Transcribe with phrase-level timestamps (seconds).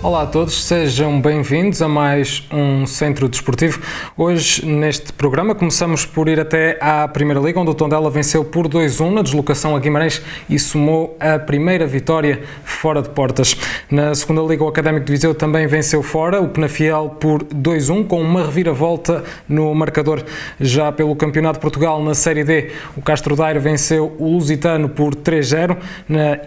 [0.00, 3.80] Olá a todos, sejam bem-vindos a mais um Centro Desportivo.
[4.16, 8.68] Hoje, neste programa, começamos por ir até à Primeira Liga, onde o Tondela venceu por
[8.68, 13.56] 2-1 na deslocação a Guimarães e somou a primeira vitória fora de portas.
[13.90, 18.22] Na Segunda Liga, o Académico de Viseu também venceu fora, o Penafiel por 2-1, com
[18.22, 20.22] uma reviravolta no marcador.
[20.60, 25.12] Já pelo Campeonato de Portugal, na Série D, o Castro Daire venceu o Lusitano por
[25.12, 25.76] 3-0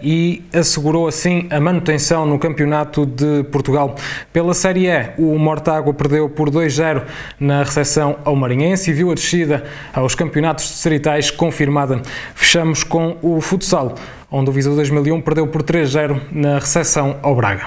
[0.02, 3.94] e assegurou assim a manutenção no Campeonato de Portugal.
[4.32, 7.02] Pela Série E, o Mortágua perdeu por 2-0
[7.38, 9.62] na recepção ao Marinhense e viu a descida
[9.92, 12.02] aos campeonatos distritais confirmada.
[12.34, 13.94] Fechamos com o futsal,
[14.30, 17.66] onde o Viseu 2001 perdeu por 3-0 na recepção ao Braga.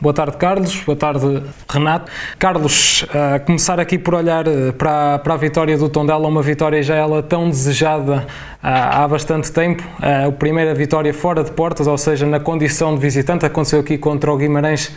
[0.00, 0.76] Boa tarde, Carlos.
[0.84, 2.10] Boa tarde, Renato.
[2.38, 3.04] Carlos,
[3.44, 7.20] começar aqui por olhar eh, para, para a vitória do Tondela, uma vitória já ela
[7.20, 8.24] tão desejada
[8.62, 9.82] há, há bastante tempo.
[10.00, 14.32] A primeira vitória fora de portas, ou seja, na condição de visitante, aconteceu aqui contra
[14.32, 14.92] o Guimarães.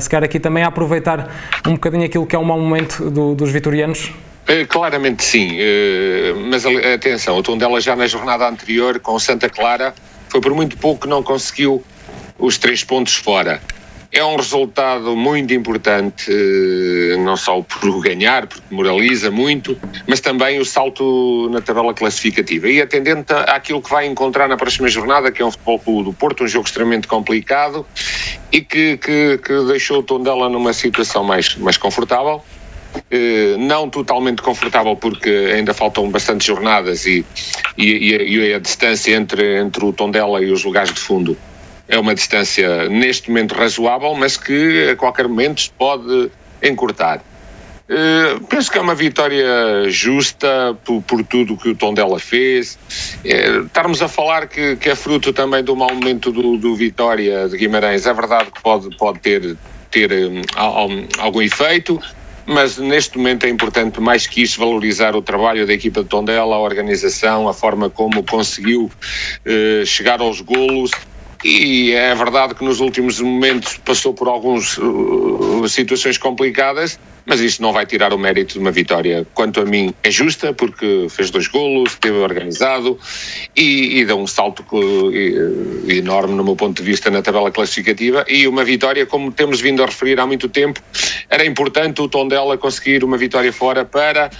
[0.00, 1.28] Se calhar aqui também a aproveitar
[1.66, 4.10] um bocadinho aquilo que é um mau momento do, dos vitorianos.
[4.48, 9.94] Eh, claramente sim, eh, mas atenção, o Tondela já na jornada anterior com Santa Clara
[10.30, 11.84] foi por muito pouco que não conseguiu
[12.38, 13.60] os três pontos fora.
[14.16, 19.76] É um resultado muito importante, eh, não só por ganhar, porque moraliza muito,
[20.06, 22.68] mas também o salto na tabela classificativa.
[22.68, 26.12] E atendente àquilo que vai encontrar na próxima jornada, que é um futebol clube do
[26.12, 27.84] Porto, um jogo extremamente complicado
[28.52, 32.40] e que, que, que deixou o Tondela numa situação mais, mais confortável.
[33.12, 37.26] Uh, não totalmente confortável porque ainda faltam bastantes jornadas e,
[37.76, 41.36] e, e, a distância entre, entre o Tondela e os lugares de fundo
[41.88, 46.30] é uma distância neste momento razoável, mas que a qualquer momento se pode
[46.62, 47.22] encurtar.
[47.86, 49.46] Uh, penso que é uma vitória
[49.88, 52.78] justa por, por tudo que o Tondela fez.
[53.22, 57.46] Uh, estarmos a falar que, que, é fruto também do mau momento do, do Vitória
[57.46, 59.54] de Guimarães, é verdade que pode, pode ter,
[59.90, 60.40] ter um,
[61.18, 62.00] algum efeito,
[62.46, 66.56] mas neste momento é importante mais que isso valorizar o trabalho da equipa de Tondela,
[66.56, 70.90] a organização, a forma como conseguiu uh, chegar aos golos
[71.44, 77.60] e é verdade que nos últimos momentos passou por algumas uh, situações complicadas, mas isso
[77.60, 79.26] não vai tirar o mérito de uma vitória.
[79.34, 82.98] Quanto a mim, é justa, porque fez dois golos, esteve organizado
[83.54, 84.64] e, e deu um salto
[85.86, 88.24] enorme, no meu ponto de vista, na tabela classificativa.
[88.26, 90.80] E uma vitória, como temos vindo a referir há muito tempo,
[91.28, 94.30] era importante o tom dela conseguir uma vitória fora para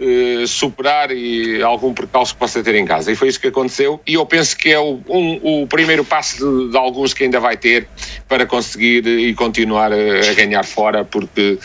[0.00, 3.12] eh, superar e algum percalço que possa ter em casa.
[3.12, 4.00] E foi isso que aconteceu.
[4.06, 7.38] E eu penso que é o, um, o primeiro passo de, de, alguns que ainda
[7.38, 7.86] vai ter
[8.26, 11.58] para conseguir e continuar a, a ganhar fora, porque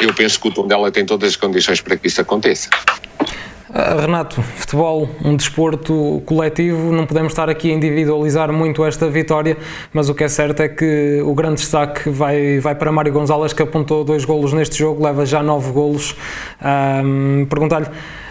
[0.00, 2.70] eu penso que o Tondela tem todas as condições para que isso aconteça.
[3.70, 9.56] Uh, Renato, futebol, um desporto coletivo, não podemos estar aqui a individualizar muito esta vitória,
[9.92, 13.52] mas o que é certo é que o grande destaque vai, vai para Mário Gonzalez,
[13.52, 16.16] que apontou dois golos neste jogo, leva já nove golos.
[16.60, 17.86] Um, Perguntar-lhe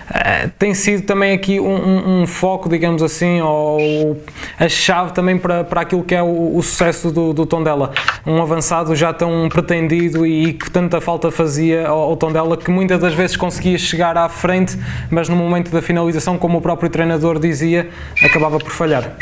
[0.10, 4.20] Uh, tem sido também aqui um, um, um, foco, digamos assim, ou
[4.60, 7.92] a chave também para, para aquilo que é o, o sucesso do, do Tondela.
[8.26, 13.00] Um avançado já tão pretendido e, que tanta falta fazia ao, ao Tondela que muitas
[13.00, 14.76] das vezes conseguia chegar à frente,
[15.12, 17.88] mas no momento da finalização, como o próprio treinador dizia,
[18.24, 19.16] acabava por falhar.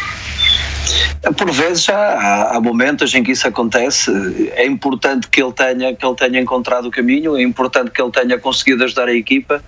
[1.38, 4.10] Por vezes há, há, momentos em que isso acontece.
[4.56, 8.12] É importante que ele tenha que ele tenha encontrado o caminho, é importante que ele
[8.12, 9.62] tenha conseguido ajudar a equipa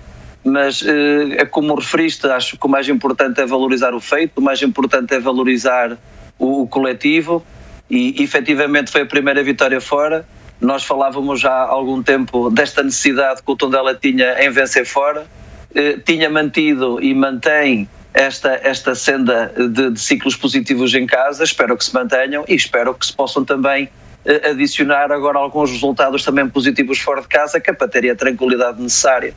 [0.44, 4.42] mas eh, é como referiste, acho que o mais importante é valorizar o feito, o
[4.42, 5.98] mais importante é valorizar
[6.38, 7.46] o, o coletivo.
[7.90, 10.26] E efetivamente foi a primeira vitória fora.
[10.62, 15.26] Nós falávamos já há algum tempo desta necessidade que o Tondela tinha em vencer fora,
[15.74, 21.76] eh, tinha mantido e mantém esta, esta senda de, de, ciclos positivos em casa, espero
[21.78, 23.90] que se mantenham e espero que se possam também
[24.26, 28.16] eh, adicionar agora alguns resultados também positivos fora de casa, que é para terem a
[28.16, 29.34] tranquilidade necessária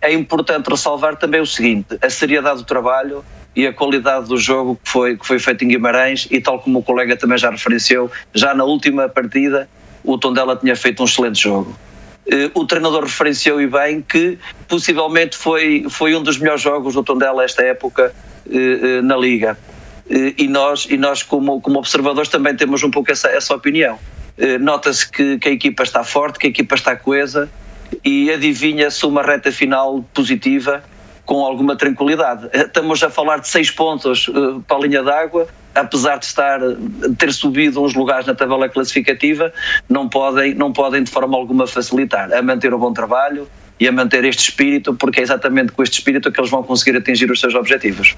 [0.00, 3.24] é importante ressalvar também o seguinte: a seriedade do trabalho
[3.56, 6.80] e a qualidade do jogo que foi, que foi feito em Guimarães, e tal como
[6.80, 9.68] o colega também já referenciou, já na última partida
[10.02, 11.74] o Tondela tinha feito um excelente jogo.
[12.26, 14.38] Eh, o treinador referenciou e bem que
[14.68, 18.14] possivelmente foi, foi um dos melhores jogos do Tondela esta época
[18.50, 19.56] eh, na Liga.
[20.36, 23.98] E nós, e nós como, como observadores, também temos um pouco essa, essa opinião.
[24.60, 27.50] Nota-se que, que a equipa está forte, que a equipa está coesa,
[28.04, 30.82] e adivinha-se uma reta final positiva
[31.24, 32.48] com alguma tranquilidade.
[32.52, 36.60] Estamos a falar de seis pontos uh, para a linha d'água, apesar de estar
[37.18, 39.52] ter subido uns lugares na tabela classificativa,
[39.88, 43.48] não podem, não podem de forma alguma facilitar a manter o bom trabalho
[43.80, 46.96] e a manter este espírito, porque é exatamente com este espírito que eles vão conseguir
[46.96, 48.14] atingir os seus objetivos.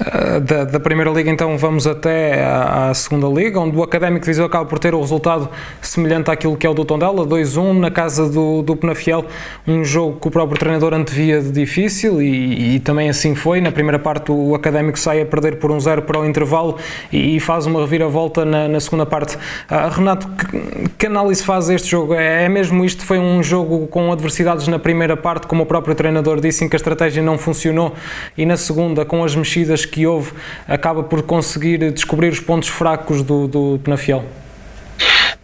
[0.00, 4.20] Eh, da, da, Primeira Liga, então, vamos até à, à, Segunda Liga, onde o Académico
[4.20, 5.48] de Viseu acaba por ter o resultado
[5.80, 9.24] semelhante àquilo que é o do Tondela, 2-1 na casa do, do Penafiel,
[9.66, 13.60] um jogo que o próprio treinador antevia de difícil e, e, também assim foi.
[13.60, 16.76] Na primeira parte, o Académico sai a perder por um 0 para o intervalo
[17.12, 19.36] e, e, faz uma reviravolta na, na segunda parte.
[19.36, 22.14] Uh, Renato, que, que, análise faz este jogo?
[22.14, 23.04] É, é mesmo isto?
[23.04, 26.76] Foi um jogo com adversidades na primeira parte, como o próprio treinador disse, em que
[26.76, 27.94] a estratégia não funcionou,
[28.36, 29.55] e na segunda, com as mexidas
[29.88, 30.32] que houve,
[30.66, 34.24] acaba por conseguir descobrir os pontos fracos do, do Penafiel?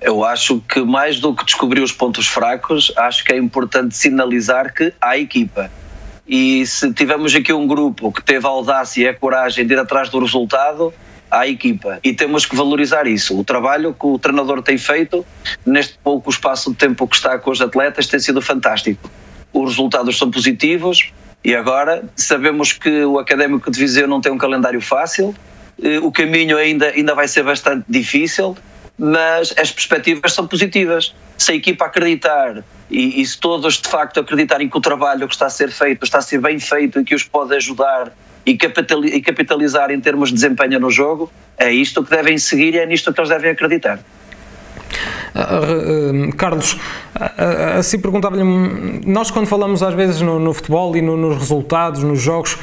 [0.01, 4.75] Eu acho que mais do que descobrir os pontos fracos, acho que é importante sinalizar
[4.75, 5.71] que há equipa.
[6.27, 9.79] E se tivermos aqui um grupo que teve a audácia e a coragem de ir
[9.79, 10.93] atrás do resultado,
[11.31, 11.99] há equipa.
[12.05, 13.39] E temos que valorizar isso.
[13.39, 15.25] O trabalho que o treinador tem feito
[15.65, 19.11] neste pouco espaço de tempo que está com os atletas tem sido fantástico.
[19.53, 21.13] Os resultados são positivos,
[21.45, 25.35] e agora sabemos que o Académico de Viseu não tem um calendário fácil,
[25.83, 28.57] eh, o caminho ainda, ainda vai ser bastante difícil,
[28.99, 31.15] mas as perspectivas são positivas.
[31.37, 35.35] Se a equipa acreditar e, e se todos de facto acreditarem que o trabalho que
[35.35, 38.13] está a ser feito está a ser bem feito e que os pode ajudar
[38.45, 42.87] e capitalizar em termos de desempenho no jogo, é isto que devem seguir e é
[42.87, 44.01] nisto que eles devem acreditar.
[45.35, 46.79] Uh, uh, Carlos, uh,
[47.79, 48.43] assim perguntava-lhe,
[49.05, 52.59] nós quando falamos às vezes no, no futebol e no, nos resultados, nos jogos,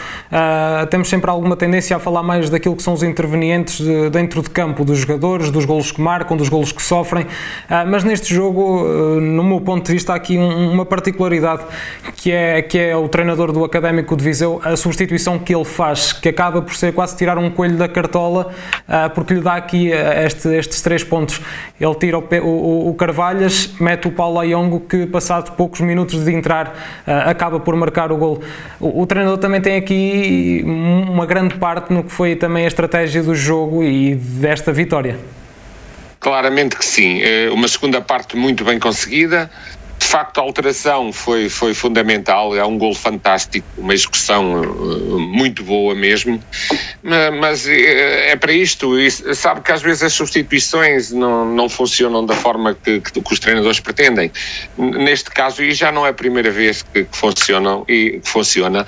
[0.90, 4.50] temos sempre alguma tendência a falar mais daquilo que são os intervenientes de, dentro de
[4.50, 7.26] campo, dos jogadores, dos golos que marcam, dos golos que sofrem,
[7.88, 8.84] mas neste jogo,
[9.20, 11.64] no meu ponto de vista, há aqui um, uma particularidade
[12.16, 16.12] que é, que é o treinador do Académico de Viseu, a substituição que ele faz,
[16.12, 18.50] que acaba por ser quase tirar um coelho da cartola,
[19.14, 21.40] porque lhe dá aqui este, estes três pontos.
[21.80, 26.34] Ele tira o, o o, Carvalhas mete o Paulo Ayongo que passado poucos minutos de
[26.34, 28.42] entrar uh, acaba por marcar o gol.
[28.80, 33.24] O, o, treinador também tem aqui uma grande parte no que foi também a estratégia
[33.24, 35.18] do jogo e desta vitória.
[36.20, 37.22] Claramente que sim.
[37.22, 39.50] É uma segunda parte muito bem conseguida,
[40.00, 45.62] de facto a alteração foi, foi fundamental, é um gol fantástico, uma execução uh, muito
[45.64, 46.42] boa mesmo,
[47.40, 48.96] mas é, é para isto,
[49.36, 53.40] sabe que às vezes as substituições não, não funcionam da forma que, que, que os
[53.40, 54.32] treinadores pretendem.
[54.78, 58.88] Neste caso, e já não é a primeira vez que, que funcionam, e, que funciona,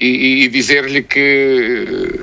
[0.00, 2.20] e, e dizer-lhe que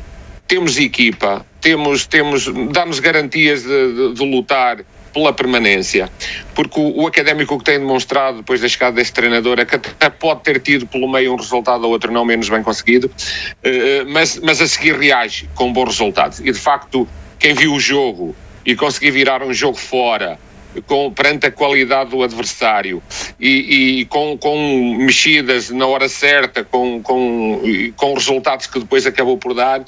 [0.47, 4.79] temos equipa, temos, temos, dá-nos garantias de, de, de lutar
[5.17, 6.11] pela permanência,
[6.53, 10.11] porque o, o, académico que tem demonstrado depois da chegada deste treinador é que até
[10.11, 14.39] pode ter tido pelo meio um resultado ou outro não menos bem conseguido, uh, mas,
[14.43, 16.39] mas a seguir reage com bons resultados.
[16.39, 17.07] E de facto,
[17.39, 20.37] quem viu o jogo e conseguiu virar um jogo fora,
[20.85, 23.01] com, perante a qualidade do adversário
[23.39, 27.59] e, e com, com, mexidas na hora certa, com, com,
[27.95, 29.83] com resultados que depois acabou por dar, eh,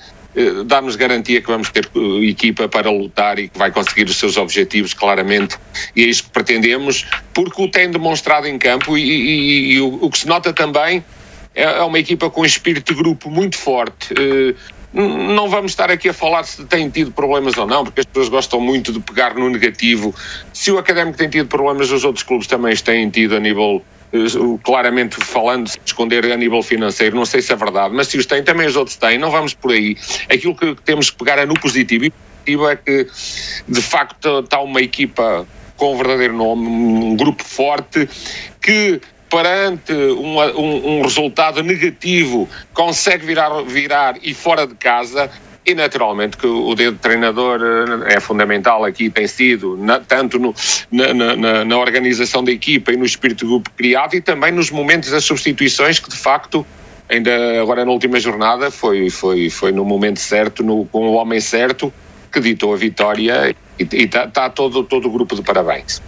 [0.65, 4.37] dá-nos garantia que vamos ter eh, equipa para lutar e que vai conseguir os seus
[4.37, 5.57] objetivos claramente
[5.95, 10.05] e é isso que pretendemos porque o tem demonstrado em campo e, e, e o,
[10.05, 11.03] o, que se nota também
[11.55, 14.55] é, é, uma equipa com um espírito de grupo muito forte uh,
[14.91, 18.27] não vamos estar aqui a falar se tem tido problemas ou não, porque as pessoas
[18.27, 20.15] gostam muito de pegar no negativo.
[20.51, 23.83] Se o Académico tem tido problemas, os outros clubes também os têm tido a nível
[24.63, 28.25] claramente falando, se esconder a nível financeiro, não sei se é verdade, mas se os
[28.25, 29.95] têm, também os outros têm, não vamos por aí.
[30.31, 33.07] Aquilo que temos que pegar é no positivo, e o positivo é que,
[33.67, 35.47] de facto, está uma equipa
[35.77, 38.09] com um verdadeiro nome, um grupo forte,
[38.61, 38.99] que
[39.29, 45.29] perante um, um, um resultado negativo consegue virar, virar e fora de casa
[45.69, 50.39] e naturalmente que o dedo de treinador eh, é fundamental aqui, tem sido, na, tanto
[50.39, 50.53] no,
[50.91, 54.71] na, na, na, organização da equipa e no espírito de grupo criado e também nos
[54.71, 56.65] momentos das substituições que de facto
[57.07, 61.39] ainda agora na última jornada foi, foi, foi no momento certo, no, com o homem
[61.39, 61.93] certo
[62.31, 66.01] que ditou a vitória e está tá todo, todo o grupo de parabéns.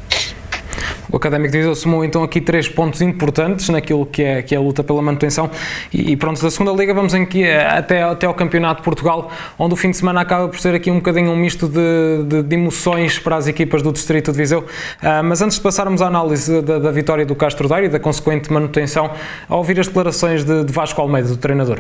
[1.12, 4.58] O Académico de Viseu somou então aqui três pontos importantes naquilo que é, que é
[4.58, 5.51] a luta pela manutenção
[5.94, 9.30] e, e pronto, da segunda liga vamos aqui eh, até, até ao Campeonato de Portugal,
[9.60, 12.44] onde o fim de semana acaba por ser aqui um bocadinho um misto de, de,
[12.44, 16.08] de emoções para as equipas do Distrito de Viseu, uh, mas antes de passarmos à
[16.08, 19.12] análise da, da vitória do Castro Daire e da consequente manutenção,
[19.50, 21.80] a ouvir as declarações de, de Vasco Almeida, do treinador.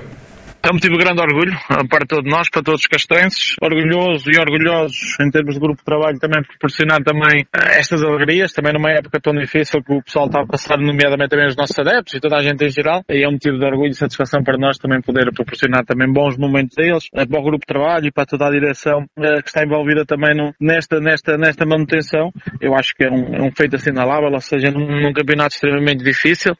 [0.69, 1.51] Motivo de grande orgulho
[1.89, 3.55] para todos nós, para todos os castenses.
[3.61, 8.53] Orgulhoso e orgulhosos em termos de grupo de trabalho também proporcionar também eh, estas alegrias,
[8.53, 11.77] também numa época tão difícil que o pessoal está a passar, nomeadamente também os nossos
[11.77, 13.03] adeptos e toda a gente em geral.
[13.09, 16.37] E é um motivo de orgulho e satisfação para nós também poder proporcionar também bons
[16.37, 19.41] momentos a eles, eh, para o grupo de trabalho e para toda a direção eh,
[19.41, 22.31] que está envolvida também no, nesta, nesta, nesta manutenção.
[22.61, 26.03] Eu acho que é um, é um feito assinalável, ou seja, num, num campeonato extremamente
[26.03, 26.55] difícil,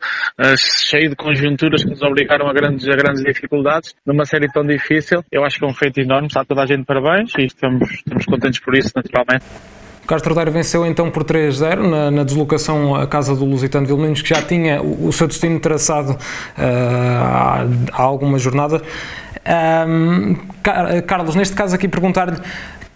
[0.58, 5.24] cheio de conjunturas que nos obrigaram a grandes, a grandes dificuldades numa série tão difícil.
[5.32, 8.26] Eu acho que é um feito enorme, está toda a gente parabéns e estamos, estamos
[8.26, 9.46] contentes por isso, naturalmente.
[10.08, 14.30] Castro Daire venceu então por 3-0 na, na, deslocação à casa do Lusitano Vilmeninos, que
[14.30, 16.18] já tinha o, o seu destino traçado uh,
[16.58, 18.82] há, há, alguma jornada.
[19.88, 20.36] Um,
[21.08, 22.38] Carlos, neste caso aqui perguntar-lhe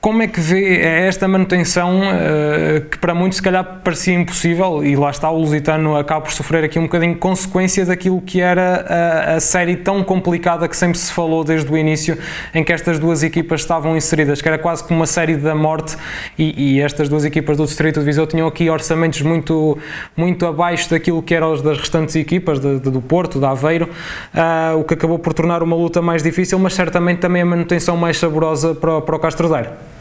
[0.05, 4.95] como é que vê esta manutenção uh, que para muitos se calhar parecia impossível e
[4.95, 9.33] lá está o Lusitano acaba por sofrer aqui um bocadinho consequência daquilo que era a,
[9.33, 12.19] a, série tão complicada que sempre se falou desde o início
[12.53, 15.97] em que estas duas equipas estavam inseridas, que era quase como uma série da morte
[16.37, 19.75] e, e estas duas equipas do Distrito de Viseu tinham aqui orçamentos muito,
[20.15, 23.89] muito abaixo daquilo que eram os das restantes equipas de, de, do Porto, da Aveiro,
[24.35, 27.97] uh, o que acabou por tornar uma luta mais difícil, mas certamente também a manutenção
[27.97, 29.94] mais saborosa para, para o Castro Daire.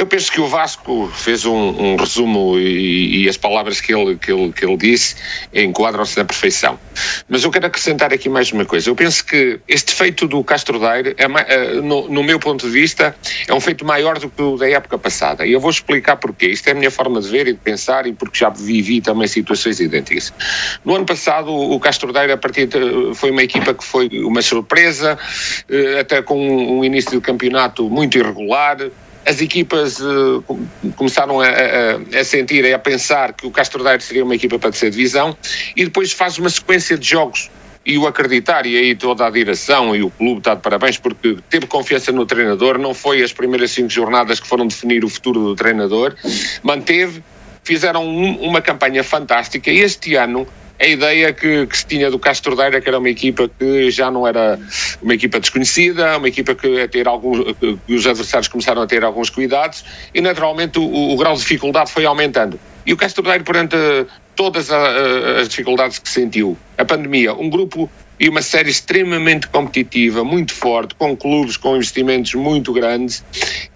[0.00, 4.16] Eu penso que o Vasco fez um, um resumo e, e, as palavras que ele,
[4.16, 5.14] que ele, que ele disse
[5.52, 6.80] enquadram-se na perfeição.
[7.28, 8.88] Mas eu quero acrescentar aqui mais uma coisa.
[8.88, 12.72] Eu penso que este feito do Castro Daire, é, é, no, no, meu ponto de
[12.72, 13.14] vista,
[13.46, 15.44] é um feito maior do que o da época passada.
[15.44, 16.46] E eu vou explicar porquê.
[16.46, 19.28] Isto é a minha forma de ver e de pensar e porque já vivi também
[19.28, 20.32] situações idênticas.
[20.82, 24.40] No ano passado, o Castro Daire, a partir de, foi uma equipa que foi uma
[24.40, 25.18] surpresa,
[25.68, 26.40] eh, até com
[26.78, 28.78] um início de campeonato muito irregular,
[29.24, 30.42] as equipas uh,
[30.96, 34.58] começaram a, a, a, sentir e a pensar que o Castro Daire seria uma equipa
[34.58, 35.36] para descer divisão
[35.76, 37.50] e depois faz uma sequência de jogos.
[37.84, 41.38] E o acreditar, e aí toda a direção e o clube está de parabéns porque
[41.48, 45.40] teve confiança no treinador, não foi as primeiras cinco jornadas que foram definir o futuro
[45.40, 46.14] do treinador,
[46.62, 47.24] manteve,
[47.64, 50.46] fizeram um, uma campanha fantástica e este ano
[50.80, 54.10] a ideia que, que, se tinha do Castro Daire que era uma equipa que já
[54.10, 54.58] não era
[55.02, 57.54] uma equipa desconhecida, uma equipa que, a ter alguns,
[57.86, 59.84] que os adversários começaram a ter alguns cuidados
[60.14, 62.58] e naturalmente o, o grau de dificuldade foi aumentando.
[62.86, 63.76] E o Castro Daire, perante
[64.34, 70.54] todas as dificuldades que sentiu, a pandemia, um grupo e uma série extremamente competitiva, muito
[70.54, 73.22] forte, com clubes com investimentos muito grandes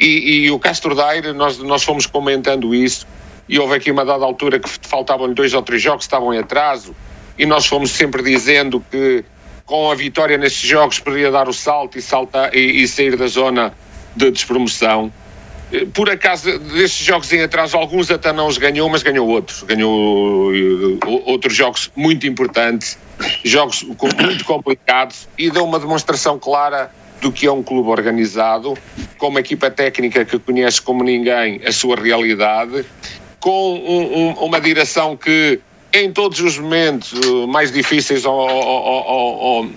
[0.01, 3.07] e, e o Castro Daire, nós, nós fomos comentando isso,
[3.49, 6.95] e houve aqui uma dada altura que faltavam-lhe dois ou três jogos, estavam em atraso,
[7.39, 9.25] e nós fomos sempre dizendo que
[9.67, 13.27] com a vitória nesses jogos poderia dar o salto e, saltar, e, e sair da
[13.27, 13.73] zona
[14.15, 15.13] de despromoção.
[15.73, 19.63] Eh, por acaso, desses jogos em atraso, alguns até não os ganhou, mas ganhou outros.
[19.63, 22.99] Ganhou uh, outros jogos muito importantes,
[23.43, 28.77] jogos muito complicados e deu uma demonstração clara do que é um clube organizado,
[29.17, 32.85] com uma equipa técnica que conhece como ninguém a sua realidade
[33.45, 35.61] com um, um, uma direção que
[35.93, 39.71] em todos os momentos uh, mais difíceis ou, ou, ou,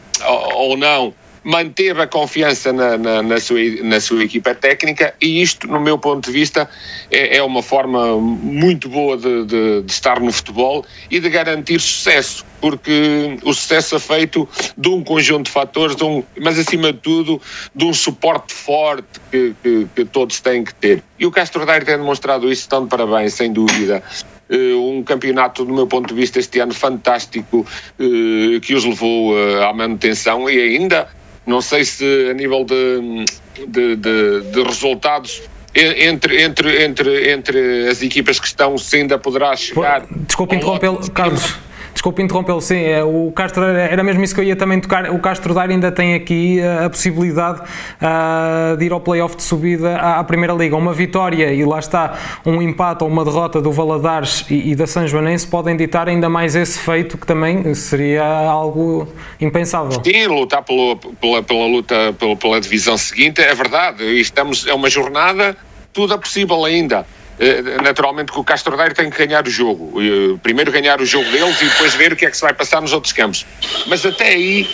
[0.54, 5.14] ou não manteve a confiança na, na, na, sua, na sua equipa técnica.
[5.20, 6.70] E isto, no meu ponto de vista,
[7.12, 11.80] é, é uma forma muito boa de, de, de, estar no futebol e de garantir
[11.80, 14.48] sucesso, porque o sucesso é feito
[14.78, 17.42] de um conjunto de fatores, de um, mas acima de tudo,
[17.76, 21.04] de um suporte forte que, que, que todos têm que ter.
[21.20, 24.04] E o Castro Daire tem demonstrado isso, estão de parabéns, sem dúvida.
[24.50, 27.66] Uh, um campeonato, do meu ponto de vista, este ano fantástico,
[28.00, 31.08] uh, que os levou uh, à manutenção e ainda
[31.46, 33.26] não sei se a nível de,
[33.68, 35.42] de, de, de resultados
[35.74, 40.06] entre, entre, entre, entre as equipas que estão, se ainda poderá chegar.
[40.26, 41.56] Desculpe interrompê-lo, Carlos.
[41.98, 45.10] Desculpe interrompê-lo, sim, é, o Castro era mesmo isso que eu ia também tocar.
[45.10, 49.42] O Castro Daire ainda tem aqui a, a possibilidade uh, de ir ao playoff de
[49.42, 50.76] subida à, à, Primeira Liga.
[50.76, 54.86] Uma vitória e lá está, um empate ou uma derrota do Valadares e, e da
[54.86, 59.08] São Joanense podem ditar ainda mais esse feito que também seria algo
[59.42, 60.00] impensável.
[60.06, 64.04] Sim, lutar pelo, pela, pela luta pela, pela divisão seguinte, é verdade.
[64.20, 65.58] Estamos, é uma jornada,
[65.92, 67.08] tudo é possível ainda.
[67.40, 70.02] Eh, naturalmente que o Castro Daire tem que ganhar o jogo.
[70.02, 72.54] Eh, primeiro ganhar o jogo deles e depois ver o que é que se vai
[72.54, 73.46] passar nos outros campos.
[73.86, 74.68] Mas até aí,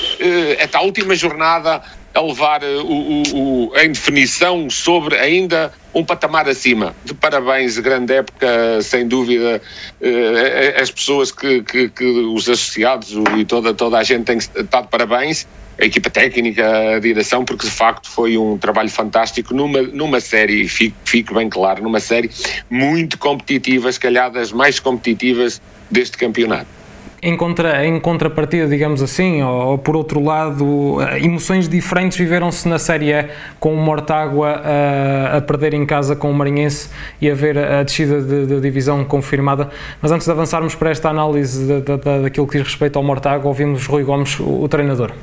[0.62, 1.82] até eh, a última jornada,
[2.14, 3.24] a levar o, o,
[3.72, 6.96] o, em definição sobre ainda um patamar acima.
[7.04, 9.62] De parabéns, grande época, sem dúvida.
[10.80, 14.82] As pessoas que, que, que os associados e toda, toda a gente tem que estar
[14.82, 15.48] de parabéns
[15.80, 20.68] a equipa técnica, a direção, porque de facto foi um trabalho fantástico numa, numa série,
[20.68, 22.30] fique, fique bem claro, numa série
[22.70, 26.68] muito competitiva, se calhar das mais competitivas deste campeonato.
[27.24, 32.78] em, contra, em contrapartida, digamos assim, ou, ou por outro lado, emoções diferentes viveram-se na
[32.78, 33.30] Série A
[33.62, 36.90] com o Mortágua a, a, perder em casa com o Marinhense
[37.22, 39.70] e a ver a descida da de, de divisão confirmada.
[40.02, 43.48] Mas antes de avançarmos para esta análise da, da, daquilo que diz respeito ao Mortágua,
[43.48, 45.14] ouvimos Rui Gomes, o, o treinador.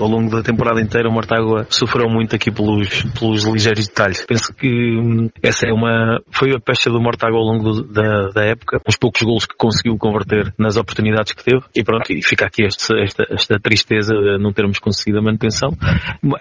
[0.00, 4.24] Ao longo da temporada inteira, o Mortágua sofreu muito aqui pelos, pelos ligeiros detalhes.
[4.24, 8.28] Penso que hum, essa é uma, foi a pecha do Mortágua ao longo do, da,
[8.30, 12.22] da época, os poucos golos que conseguiu converter nas oportunidades que teve, e pronto, e
[12.22, 15.76] fica aqui este, esta, esta tristeza de não termos conseguido a manutenção.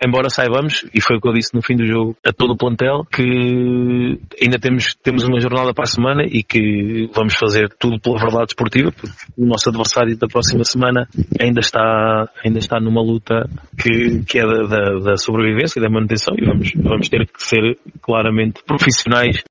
[0.01, 2.57] Embora saibamos, e foi o que eu disse no fim do jogo, a todo o
[2.57, 7.99] plantel, que ainda temos, temos uma jornada para a semana e que vamos fazer tudo
[7.99, 11.05] pela verdade esportiva, porque o nosso adversário da próxima semana
[11.37, 13.40] ainda está, ainda está numa luta
[13.77, 17.43] que, que é da, da, da sobrevivência e da manutenção e vamos, vamos ter que
[17.43, 19.43] ser claramente profissionais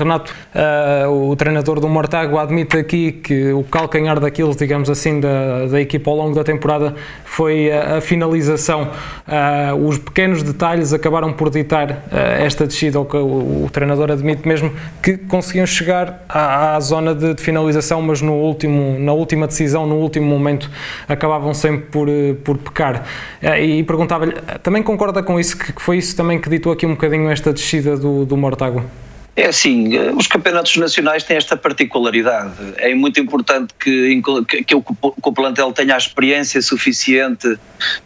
[0.00, 5.66] Renato, uh, o treinador do Mortágua admite aqui que o calcanhar daquilo, digamos assim, da,
[5.66, 8.88] da equipa ao longo da temporada foi a, a finalização.
[9.28, 11.96] Uh, os pequenos detalhes acabaram por ditar uh,
[12.38, 17.34] esta descida, que o, o, treinador admite mesmo que conseguiam chegar à, à zona de,
[17.34, 20.70] de, finalização, mas no último, na última decisão, no último momento,
[21.06, 22.08] acabavam sempre por,
[22.42, 23.04] por pecar.
[23.60, 26.92] e perguntava-lhe, também concorda com isso, que, que foi isso também que ditou aqui um
[26.92, 28.84] bocadinho esta descida do, do Mortágua?
[29.36, 32.52] É assim, os campeonatos nacionais têm esta particularidade.
[32.76, 37.58] É muito importante que, que, que, o, plantel tenha a experiência suficiente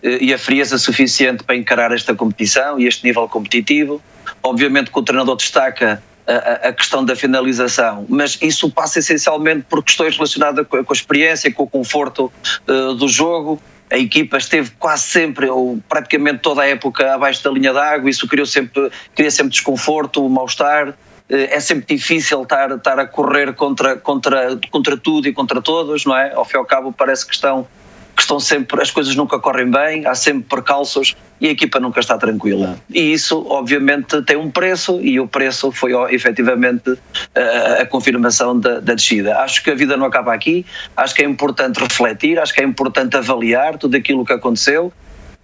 [0.03, 4.03] eh, e a frieza suficiente para encarar esta competição e este nível competitivo.
[4.43, 9.83] Obviamente que o treinador destaca a, a, questão da finalização, mas isso passa essencialmente por
[9.83, 12.33] questões relacionadas com a, com a experiência, com o conforto
[12.69, 13.61] uh, do jogo.
[13.91, 18.27] A equipa esteve quase sempre, ou praticamente toda a época, abaixo da linha d'água, isso
[18.27, 20.95] criou sempre, cria sempre desconforto, mal-estar.
[21.29, 26.05] Eh, é sempre difícil estar, estar a correr contra, contra, contra tudo e contra todos,
[26.05, 26.33] não é?
[26.35, 27.67] Ao fim e ao cabo parece que estão,
[28.15, 32.01] que estão sempre, as coisas nunca correm bem, há sempre percalços e a equipa nunca
[32.01, 32.79] está tranquila.
[32.91, 36.97] E isso, obviamente, tem um preço e o preço foi efetivamente
[37.35, 39.39] a, a confirmação da, da descida.
[39.41, 40.65] Acho que a vida não acaba aqui,
[40.97, 44.93] acho que é importante refletir, acho que é importante avaliar tudo aquilo que aconteceu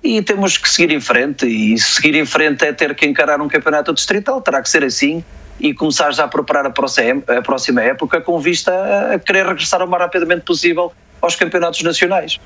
[0.03, 1.47] e temos que seguir em frente.
[1.47, 5.25] E seguir em frente é ter que encarar um campeonato distrital, terá que ser assim
[5.61, 8.73] e começar já a preparar a próxima, a próxima época com vista
[9.15, 12.41] a querer regressar o mais rapidamente possível aos campeonatos nacionais.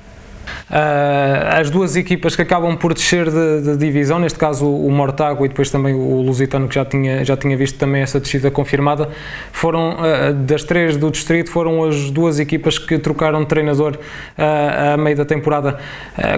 [0.69, 5.45] Uh, as duas equipas que acabam por descer de, de, divisão, neste caso o Mortágua
[5.45, 9.09] e depois também o Lusitano, que já tinha, já tinha visto também essa descida confirmada,
[9.51, 14.93] foram, uh, das três do distrito, foram as duas equipas que trocaram de treinador uh,
[14.93, 15.77] a meio da temporada.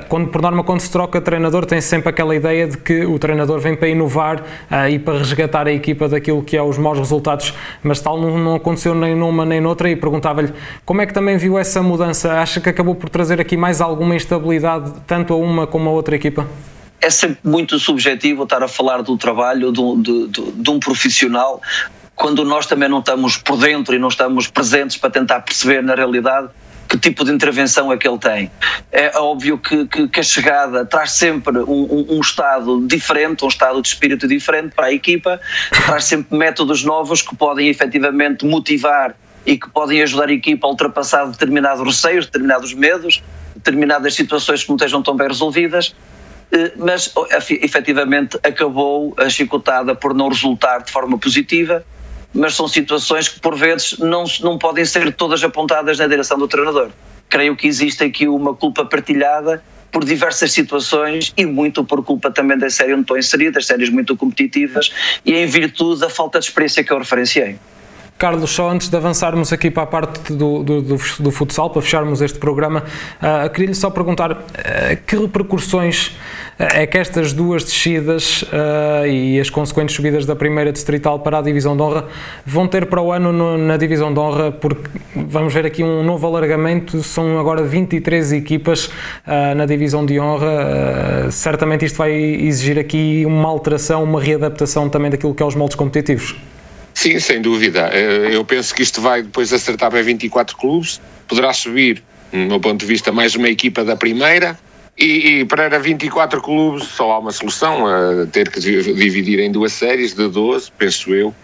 [0.10, 3.60] quando, por norma, quando se troca treinador, tem sempre aquela ideia de que o treinador
[3.60, 4.43] vem para inovar
[4.89, 8.56] e para resgatar a equipa daquilo que é os maus resultados, mas tal não, não
[8.56, 9.89] aconteceu nem numa nem noutra.
[9.89, 10.54] E perguntava-lhe
[10.86, 12.34] como é que também viu essa mudança?
[12.39, 16.16] Acha que acabou por trazer aqui mais alguma instabilidade tanto a uma como a outra
[16.16, 16.48] equipa?
[17.02, 21.62] É sempre muito subjetivo estar a falar do trabalho de, de, de, um profissional
[22.16, 25.96] quando nós também não estamos por dentro e não estamos presentes para tentar perceber na
[25.96, 26.50] realidade
[26.88, 28.52] que tipo de intervenção é que ele tem.
[28.92, 33.82] É óbvio que, que, que a chegada traz sempre um, um, estado diferente, um estado
[33.82, 35.40] de espírito diferente para a equipa,
[35.86, 40.70] traz sempre métodos novos que podem efetivamente motivar e que podem ajudar a equipa a
[40.70, 43.22] ultrapassar determinados receios, determinados medos,
[43.58, 45.96] determinadas situações que não estejam tão bem resolvidas,
[46.52, 47.13] eh, mas
[47.50, 51.84] efetivamente acabou a chicotada por não resultar de forma positiva,
[52.34, 56.48] mas são situações que por vezes não, não podem ser todas apontadas na direção do
[56.48, 56.91] treinador.
[57.30, 62.58] Creio que existe aqui uma culpa partilhada por diversas situações e muito por culpa também
[62.58, 64.91] da série onde estou inserido, as séries muito competitivas
[65.26, 67.58] e em virtude da falta de experiência que eu referenciei.
[68.18, 71.84] Carlos, só antes de avançarmos aqui para a parte do, do, do, do futsal, para
[71.84, 72.84] fecharmos este programa,
[73.22, 74.38] uh, queria-lhe só perguntar uh,
[75.06, 76.08] que repercussões
[76.60, 78.44] uh, é que estas duas descidas
[79.08, 82.06] e as consequentes subidas da primeira distrital para a divisão de honra
[82.44, 86.02] vão ter para o ano no, na divisão de honra, porque vamos ver aqui um
[86.04, 88.90] novo alargamento, são agora 23 equipas
[89.56, 95.36] na divisão de honra, certamente isto vai exigir aqui uma alteração, uma readaptação também daquilo
[95.36, 96.36] que é os moldes competitivos.
[96.98, 97.92] Sim, sem dúvida.
[97.94, 102.60] Eh, eu penso que isto vai depois acertar para 24 clubes, poderá subir, do meu
[102.60, 104.58] ponto de vista, mais uma equipa da primeira.
[104.98, 107.84] E, e para 24 clubes só há uma solução,
[108.32, 111.36] ter que dividir em duas séries de 12, penso eu.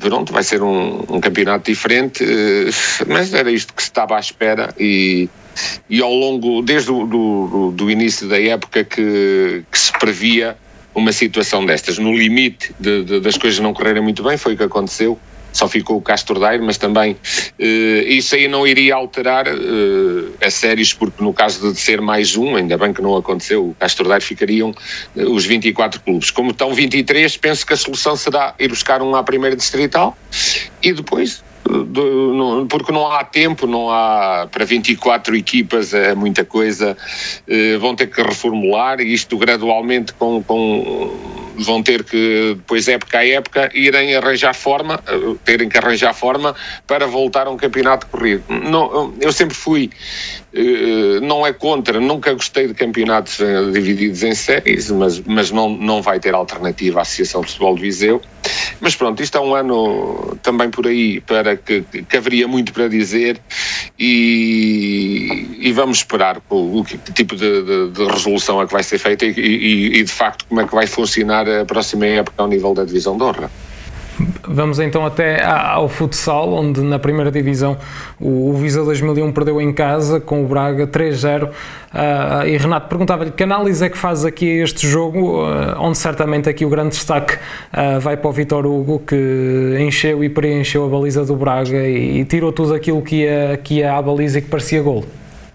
[0.00, 2.68] Pronto, vai ser um, um campeonato diferente, eh,
[3.06, 5.28] mas era isto que se estava à espera e,
[5.88, 10.56] e ao longo, desde o do, do início da época que, que se previa
[10.98, 11.98] uma situação destas.
[11.98, 15.18] No limite de, de, das coisas não correrem muito bem, foi o que aconteceu.
[15.52, 17.64] só ficou o Castro Daire, mas também uh,
[18.06, 22.56] isso aí não iria alterar uh, a séries, porque no caso de ser mais um,
[22.56, 24.70] ainda bem que não aconteceu, o Castro Daire ficariam
[25.16, 26.30] uh, os 24 clubes.
[26.30, 30.16] Como estão 23, penso que a solução será ir buscar um à primeira distrital
[30.82, 31.42] e depois
[32.68, 36.96] porque não há tempo, não há para 24 equipas é muita coisa,
[37.80, 43.70] vão ter que reformular isto gradualmente com, com vão ter que, depois época a época,
[43.74, 46.54] irem arranjar forma, eh, terem que arranjar forma
[46.86, 48.44] para voltar a um campeonato corrido.
[48.48, 49.90] Não, eu sempre fui,
[50.47, 50.47] eh,
[51.22, 56.00] não é contra, nunca gostei de campeonatos eh, divididos em séries, mas, mas não, não
[56.00, 58.22] vai ter alternativa à Associação de Futebol de Viseu.
[58.80, 62.88] Mas pronto, isto é um ano também por aí para que, que haveria muito para
[62.88, 63.38] dizer
[63.98, 68.82] e, e vamos esperar o, o que tipo de, de, de, resolução é que vai
[68.82, 72.42] ser feita e, e, e de facto como é que vai funcionar a próxima época
[72.42, 73.50] ao nível da divisão de honra.
[74.46, 77.78] Vamos então até ao futsal, onde na primeira divisão
[78.20, 81.44] o, Visa 2001 perdeu em casa com o Braga 3-0.
[81.44, 81.50] Uh,
[81.92, 86.48] ah, e Renato perguntava-lhe que análise é que faz aqui este jogo, uh, onde certamente
[86.48, 90.88] aqui o grande destaque uh, vai para o Vitor Hugo, que encheu e preencheu a
[90.88, 94.42] baliza do Braga e, e, tirou tudo aquilo que ia, que ia à baliza e
[94.42, 95.04] que parecia gol.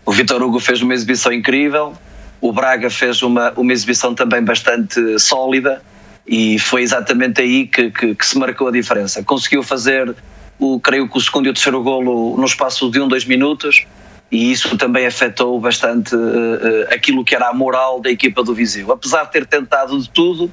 [0.05, 1.93] O Vitor Hugo fez uma exibição incrível,
[2.39, 5.81] o Braga fez uma, uma exibição também bastante sólida
[6.25, 9.23] e foi exatamente aí que, que, que, se marcou a diferença.
[9.23, 10.15] Conseguiu fazer,
[10.57, 13.85] o, creio que o segundo e o terceiro golo no espaço de um, dois minutos
[14.33, 18.91] e isso também afetou bastante uh, aquilo que era a moral da equipa do Viseu.
[18.91, 20.51] Apesar de ter tentado de tudo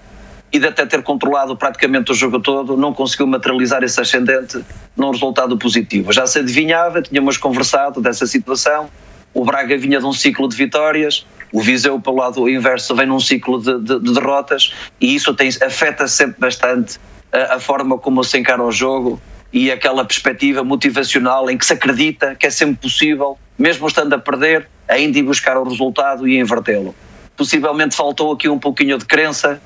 [0.53, 4.63] e de até ter controlado praticamente o jogo todo, não conseguiu materializar esse ascendente
[4.95, 6.13] num resultado positivo.
[6.13, 8.91] Já se adivinhava, tínhamos conversado dessa situação,
[9.33, 13.21] o Braga vinha de um ciclo de vitórias, o Viseu, pelo lado inverso, vem num
[13.21, 16.99] ciclo de, de, de derrotas e isso tem, afeta sempre bastante
[17.33, 19.21] a, a, forma como se encara o jogo
[19.53, 24.19] e aquela perspectiva motivacional em que se acredita que é sempre possível, mesmo estando a
[24.19, 26.95] perder, ainda ir buscar o resultado e invertê-lo.
[27.37, 29.61] Possivelmente faltou aqui um pouquinho de crença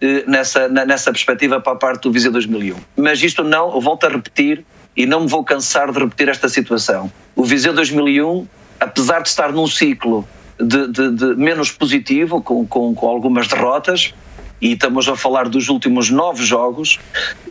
[0.00, 2.76] eh, nessa, nessa perspectiva para a parte do Viseu 2001.
[2.96, 4.64] Mas isto não, eu volto a repetir
[4.96, 7.10] e não me vou cansar de repetir esta situação.
[7.36, 8.46] O Viseu 2001,
[8.78, 10.26] apesar de estar num ciclo
[10.60, 14.14] de, de, de menos positivo, com, com, com, algumas derrotas,
[14.60, 17.00] e estamos a falar dos últimos nove jogos.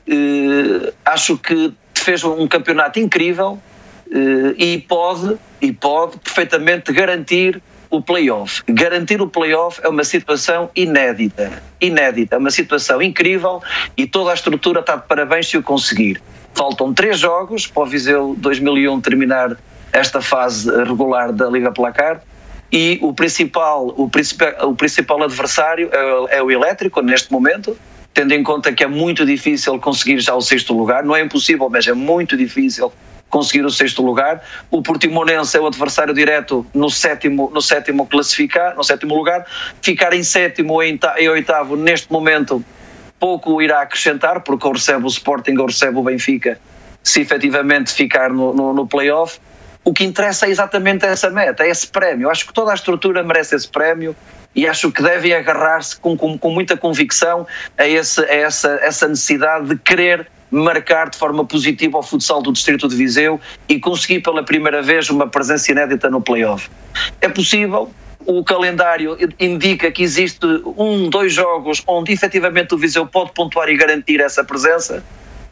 [0.07, 3.59] Eh, acho que fez um campeonato incrível
[4.11, 8.61] eh, e pode e pode perfeitamente garantir o playoff.
[8.69, 13.61] Garantir o playoff é uma situação inédita, inédita, é uma situação incrível
[13.97, 16.21] e toda a estrutura está de parabéns se o conseguir.
[16.53, 19.57] Faltam três jogos para o Viseu 2001 terminar
[19.91, 22.21] esta fase regular da Liga Placar
[22.71, 27.77] e o principal, o principal, o principal adversário é, é o elétrico neste momento,
[28.13, 31.69] tendo em conta que é muito difícil conseguir já o sexto lugar, não é impossível,
[31.69, 32.91] mas é muito difícil
[33.29, 34.43] conseguir o sexto lugar.
[34.69, 39.45] O Portimonense é o adversário direto no sétimo, no sétimo classificar, no sétimo lugar.
[39.81, 42.63] Ficar em sétimo ou em, oitavo neste momento
[43.19, 46.59] pouco irá acrescentar, porque ou recebe o Sporting ou recebe o Benfica,
[47.03, 49.39] se efetivamente ficar no, no, no play-off.
[49.89, 52.29] O que interessa é exatamente essa meta, é esse prémio.
[52.29, 54.15] Acho que toda a estrutura merece esse prémio
[54.55, 59.07] e acho que devem agarrar-se com, com, com, muita convicção a, esse, a essa, essa
[59.07, 64.19] necessidade de querer marcar de forma positiva o futsal do Distrito de Viseu e conseguir
[64.19, 66.69] pela primeira vez uma presença inédita no playoff.
[67.19, 67.91] É possível,
[68.27, 70.45] o calendário indica que existe
[70.77, 75.03] um, dois jogos onde efetivamente o Viseu pode pontuar e garantir essa presença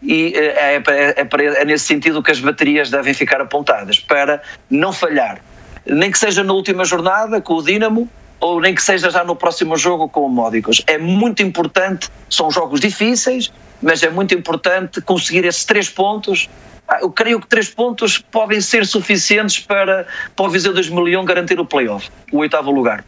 [0.02, 4.42] e eh, é, é, é, é, nesse sentido que as baterias devem ficar apontadas para
[4.70, 5.40] não falhar,
[5.86, 9.36] nem que seja na última jornada com o Dinamo ou nem que seja já no
[9.36, 10.84] próximo jogo com o Módicos.
[10.86, 16.50] É muito importante, são jogos difíceis, mas é muito importante conseguir esses três pontos.
[16.88, 20.06] Ah, eu creio que três pontos podem ser suficientes para,
[20.36, 23.04] para o Viseu 2001 garantir o playoff, o oitavo lugar.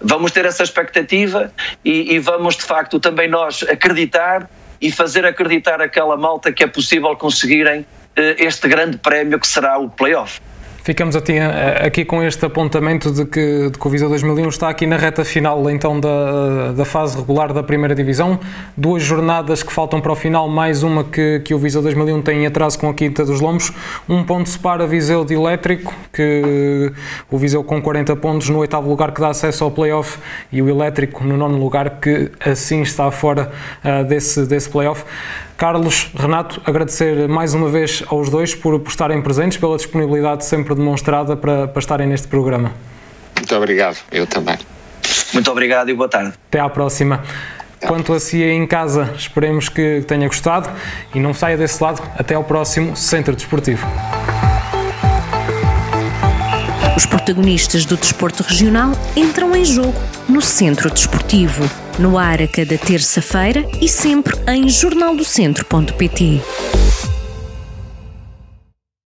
[0.00, 1.52] Vamos ter essa expectativa
[1.84, 4.48] e, e vamos de facto também nós acreditar
[4.80, 7.84] e fazer acreditar aquela malta que é possível conseguirem
[8.16, 10.40] eh, este grande prémio que será o playoff.
[10.82, 14.96] Ficamos aqui com este apontamento de que, de que o Visa 2001 está aqui na
[14.96, 18.40] reta final então da, da fase regular da primeira divisão.
[18.74, 22.42] Duas jornadas que faltam para o final, mais uma que, que o Visa 2001 tem
[22.44, 23.70] em atraso com a Quinta dos Lombos.
[24.08, 26.90] Um ponto separa Viseu de Elétrico, que
[27.30, 30.18] o Viseu com 40 pontos no oitavo lugar que dá acesso ao playoff
[30.50, 33.52] e o Elétrico no nono lugar que assim está fora
[33.84, 35.04] uh, desse, desse playoff.
[35.60, 40.74] Carlos, Renato, agradecer mais uma vez aos dois por, por estarem presentes, pela disponibilidade sempre
[40.74, 42.72] demonstrada para, para estarem neste programa.
[43.36, 44.56] Muito obrigado, eu também.
[45.34, 46.32] Muito obrigado e boa tarde.
[46.48, 47.22] Até à próxima.
[47.86, 50.70] Quanto a si em casa, esperemos que tenha gostado
[51.14, 52.00] e não saia desse lado.
[52.18, 53.86] Até ao próximo Centro Desportivo.
[57.00, 61.64] Os protagonistas do desporto regional entram em jogo no Centro Desportivo,
[61.98, 66.42] no ar a cada terça-feira e sempre em jornaldocentro.pt.